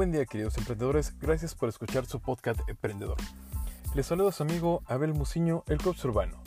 [0.00, 3.18] Buen día queridos emprendedores, gracias por escuchar su podcast Emprendedor.
[3.94, 6.42] Les saluda su amigo Abel Muciño, el coach urbano.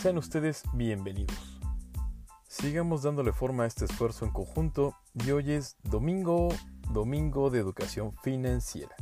[0.00, 1.60] Sean ustedes bienvenidos.
[2.46, 6.48] Sigamos dándole forma a este esfuerzo en conjunto y hoy es domingo,
[6.90, 8.96] domingo de educación financiera.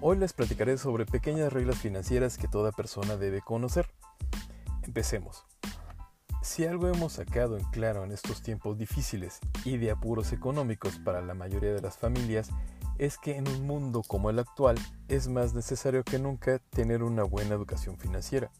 [0.00, 3.86] Hoy les platicaré sobre pequeñas reglas financieras que toda persona debe conocer.
[4.84, 5.44] Empecemos.
[6.40, 11.20] Si algo hemos sacado en claro en estos tiempos difíciles y de apuros económicos para
[11.20, 12.48] la mayoría de las familias,
[12.98, 14.76] es que en un mundo como el actual
[15.08, 18.50] es más necesario que nunca tener una buena educación financiera.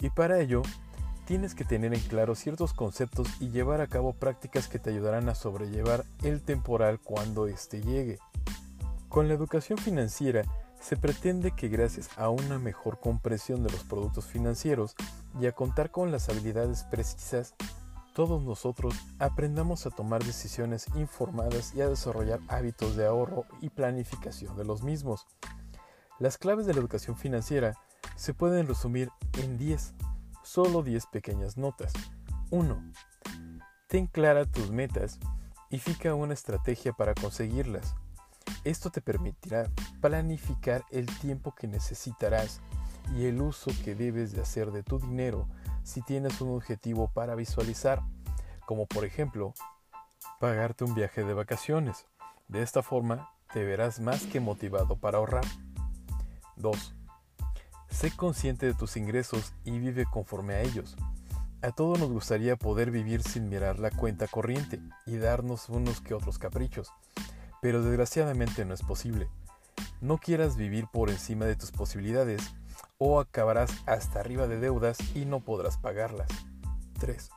[0.00, 0.62] Y para ello,
[1.24, 5.28] tienes que tener en claro ciertos conceptos y llevar a cabo prácticas que te ayudarán
[5.28, 8.18] a sobrellevar el temporal cuando éste llegue.
[9.08, 10.42] Con la educación financiera,
[10.80, 14.94] se pretende que gracias a una mejor comprensión de los productos financieros
[15.40, 17.54] y a contar con las habilidades precisas,
[18.14, 24.56] todos nosotros aprendamos a tomar decisiones informadas y a desarrollar hábitos de ahorro y planificación
[24.56, 25.26] de los mismos.
[26.20, 27.74] Las claves de la educación financiera
[28.14, 29.10] se pueden resumir
[29.42, 29.94] en 10,
[30.44, 31.92] solo 10 pequeñas notas.
[32.50, 32.92] 1.
[33.88, 35.18] Ten clara tus metas
[35.68, 37.96] y fija una estrategia para conseguirlas.
[38.62, 39.68] Esto te permitirá
[40.00, 42.60] planificar el tiempo que necesitarás
[43.16, 45.48] y el uso que debes de hacer de tu dinero
[45.84, 48.02] si tienes un objetivo para visualizar,
[48.66, 49.54] como por ejemplo
[50.40, 52.06] pagarte un viaje de vacaciones.
[52.48, 55.44] De esta forma te verás más que motivado para ahorrar.
[56.56, 56.94] 2.
[57.90, 60.96] Sé consciente de tus ingresos y vive conforme a ellos.
[61.62, 66.14] A todos nos gustaría poder vivir sin mirar la cuenta corriente y darnos unos que
[66.14, 66.92] otros caprichos
[67.64, 69.26] pero desgraciadamente no es posible.
[70.02, 72.54] No quieras vivir por encima de tus posibilidades
[72.98, 76.28] o acabarás hasta arriba de deudas y no podrás pagarlas.
[76.98, 77.30] 3.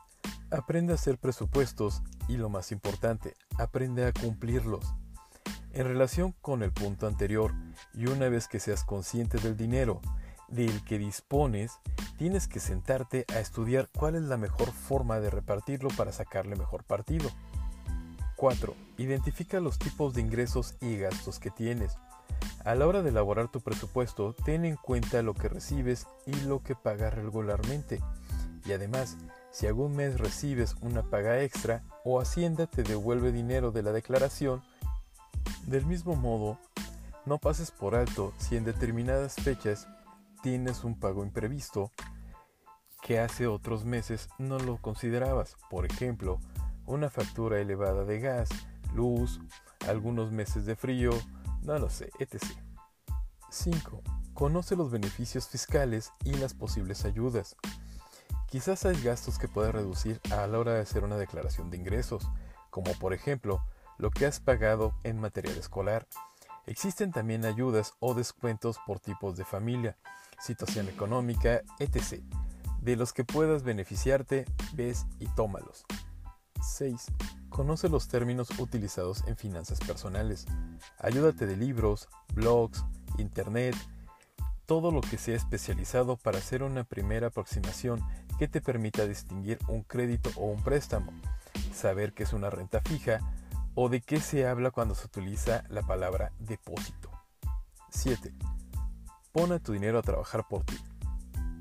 [0.50, 4.94] Aprende a hacer presupuestos y lo más importante, aprende a cumplirlos.
[5.72, 7.52] En relación con el punto anterior,
[7.92, 10.00] y una vez que seas consciente del dinero
[10.48, 11.72] del que dispones,
[12.16, 16.84] tienes que sentarte a estudiar cuál es la mejor forma de repartirlo para sacarle mejor
[16.84, 17.30] partido.
[18.36, 18.74] 4.
[18.98, 21.96] Identifica los tipos de ingresos y gastos que tienes.
[22.68, 26.62] A la hora de elaborar tu presupuesto, ten en cuenta lo que recibes y lo
[26.62, 28.02] que pagas regularmente.
[28.66, 29.16] Y además,
[29.50, 34.62] si algún mes recibes una paga extra o Hacienda te devuelve dinero de la declaración,
[35.66, 36.58] del mismo modo,
[37.24, 39.88] no pases por alto si en determinadas fechas
[40.42, 41.90] tienes un pago imprevisto
[43.00, 45.56] que hace otros meses no lo considerabas.
[45.70, 46.38] Por ejemplo,
[46.84, 48.50] una factura elevada de gas,
[48.92, 49.40] luz,
[49.88, 51.12] algunos meses de frío,
[51.62, 52.42] no lo sé, etc.
[53.50, 54.02] 5.
[54.34, 57.56] Conoce los beneficios fiscales y las posibles ayudas.
[58.48, 62.26] Quizás hay gastos que puedas reducir a la hora de hacer una declaración de ingresos,
[62.70, 63.62] como por ejemplo
[63.98, 66.06] lo que has pagado en material escolar.
[66.66, 69.98] Existen también ayudas o descuentos por tipos de familia,
[70.40, 72.22] situación económica, etc.
[72.80, 75.84] De los que puedas beneficiarte, ves y tómalos.
[76.62, 77.06] 6.
[77.48, 80.46] Conoce los términos utilizados en finanzas personales.
[80.98, 82.84] Ayúdate de libros, blogs,
[83.18, 83.74] internet,
[84.66, 88.04] todo lo que sea especializado para hacer una primera aproximación
[88.38, 91.12] que te permita distinguir un crédito o un préstamo,
[91.72, 93.20] saber qué es una renta fija
[93.74, 97.10] o de qué se habla cuando se utiliza la palabra depósito.
[97.90, 98.34] 7.
[99.32, 100.76] Pon a tu dinero a trabajar por ti.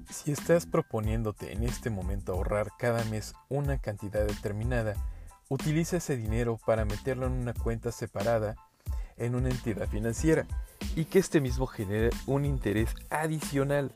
[0.10, 4.96] Si estás proponiéndote en este momento ahorrar cada mes una cantidad determinada,
[5.50, 8.56] utiliza ese dinero para meterlo en una cuenta separada
[9.18, 10.48] en una entidad financiera
[10.96, 13.94] y que este mismo genere un interés adicional.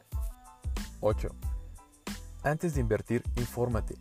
[0.99, 1.29] 8.
[2.43, 3.95] Antes de invertir, infórmate.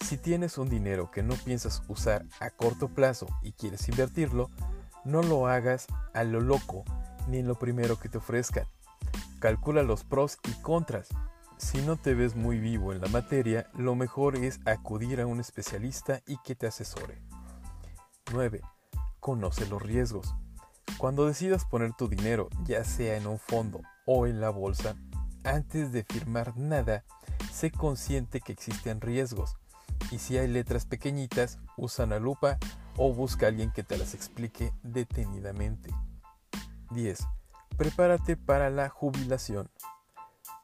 [0.00, 4.50] Si tienes un dinero que no piensas usar a corto plazo y quieres invertirlo,
[5.04, 6.84] no lo hagas a lo loco
[7.28, 8.66] ni en lo primero que te ofrezcan.
[9.40, 11.08] Calcula los pros y contras
[11.58, 15.40] si no te ves muy vivo en la materia, lo mejor es acudir a un
[15.40, 17.22] especialista y que te asesore.
[18.32, 18.60] 9.
[19.20, 20.34] Conoce los riesgos.
[20.98, 24.96] Cuando decidas poner tu dinero, ya sea en un fondo o en la bolsa,
[25.44, 27.04] antes de firmar nada,
[27.52, 29.56] sé consciente que existen riesgos.
[30.10, 32.58] Y si hay letras pequeñitas, usa una lupa
[32.96, 35.90] o busca a alguien que te las explique detenidamente.
[36.90, 37.26] 10.
[37.76, 39.70] Prepárate para la jubilación.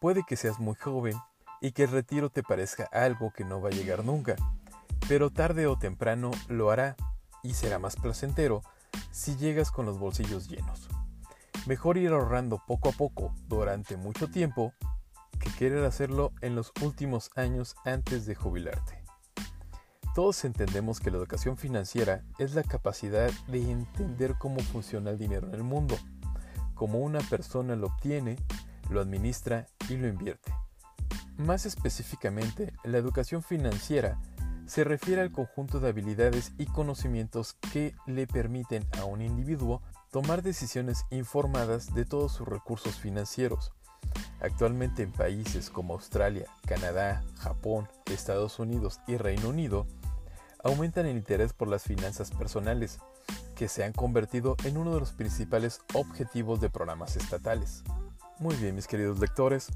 [0.01, 1.15] Puede que seas muy joven
[1.61, 4.35] y que el retiro te parezca algo que no va a llegar nunca,
[5.07, 6.97] pero tarde o temprano lo hará
[7.43, 8.63] y será más placentero
[9.11, 10.89] si llegas con los bolsillos llenos.
[11.67, 14.73] Mejor ir ahorrando poco a poco durante mucho tiempo
[15.39, 19.05] que querer hacerlo en los últimos años antes de jubilarte.
[20.15, 25.49] Todos entendemos que la educación financiera es la capacidad de entender cómo funciona el dinero
[25.49, 25.99] en el mundo,
[26.75, 28.37] cómo una persona lo obtiene,
[28.91, 30.53] lo administra y lo invierte.
[31.37, 34.21] Más específicamente, la educación financiera
[34.67, 39.83] se refiere al conjunto de habilidades y conocimientos que le permiten a un individuo
[40.13, 43.73] tomar decisiones informadas de todos sus recursos financieros.
[44.41, 49.87] Actualmente en países como Australia, Canadá, Japón, Estados Unidos y Reino Unido,
[50.63, 52.99] aumentan el interés por las finanzas personales,
[53.57, 57.83] que se han convertido en uno de los principales objetivos de programas estatales.
[58.41, 59.69] Muy bien, mis queridos lectores.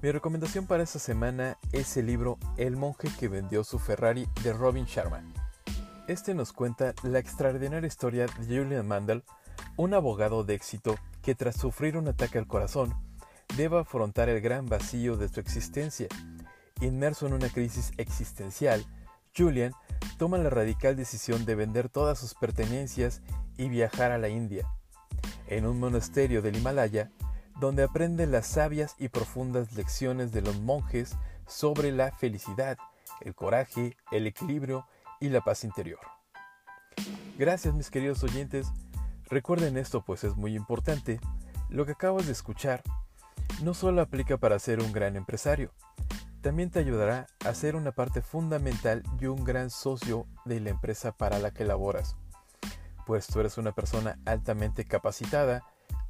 [0.00, 4.52] Mi recomendación para esta semana es el libro El monje que vendió su Ferrari de
[4.52, 5.24] Robin Sharma.
[6.06, 9.24] Este nos cuenta la extraordinaria historia de Julian Mandel,
[9.76, 12.94] un abogado de éxito que tras sufrir un ataque al corazón,
[13.56, 16.06] debe afrontar el gran vacío de su existencia.
[16.80, 18.86] Inmerso en una crisis existencial,
[19.36, 19.72] Julian
[20.16, 23.20] toma la radical decisión de vender todas sus pertenencias
[23.56, 24.64] y viajar a la India.
[25.48, 27.10] En un monasterio del Himalaya,
[27.64, 31.16] donde aprende las sabias y profundas lecciones de los monjes
[31.46, 32.76] sobre la felicidad,
[33.22, 34.86] el coraje, el equilibrio
[35.18, 36.00] y la paz interior.
[37.38, 38.70] Gracias mis queridos oyentes,
[39.30, 41.20] recuerden esto pues es muy importante,
[41.70, 42.82] lo que acabas de escuchar
[43.62, 45.72] no solo aplica para ser un gran empresario,
[46.42, 51.12] también te ayudará a ser una parte fundamental y un gran socio de la empresa
[51.12, 52.14] para la que laboras,
[53.06, 55.62] pues tú eres una persona altamente capacitada,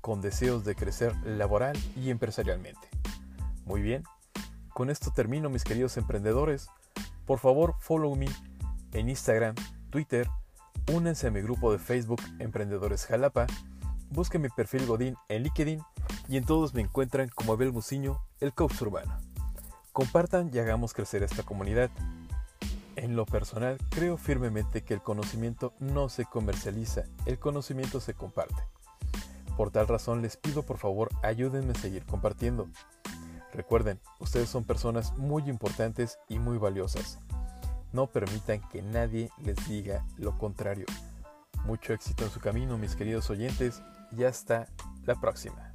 [0.04, 2.90] con deseos de crecer laboral y empresarialmente.
[3.64, 4.04] Muy bien,
[4.68, 6.68] con esto termino mis queridos emprendedores.
[7.24, 8.28] Por favor, follow me
[8.92, 9.54] en Instagram,
[9.88, 10.28] Twitter,
[10.92, 13.46] únanse a mi grupo de Facebook Emprendedores Jalapa,
[14.10, 15.80] busquen mi perfil Godín en LinkedIn
[16.28, 19.16] y en todos me encuentran como Abel Muciño, el coach urbano.
[19.94, 21.88] Compartan y hagamos crecer esta comunidad.
[22.96, 28.62] En lo personal, creo firmemente que el conocimiento no se comercializa, el conocimiento se comparte.
[29.56, 32.68] Por tal razón les pido por favor ayúdenme a seguir compartiendo.
[33.52, 37.20] Recuerden, ustedes son personas muy importantes y muy valiosas.
[37.92, 40.86] No permitan que nadie les diga lo contrario.
[41.64, 43.80] Mucho éxito en su camino, mis queridos oyentes,
[44.10, 44.66] y hasta
[45.06, 45.73] la próxima.